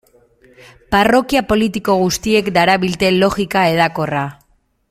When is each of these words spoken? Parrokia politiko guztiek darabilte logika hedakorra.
Parrokia 0.95 1.43
politiko 1.51 1.99
guztiek 2.05 2.51
darabilte 2.57 3.15
logika 3.21 3.69
hedakorra. 3.75 4.29